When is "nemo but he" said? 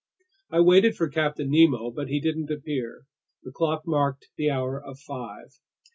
1.51-2.19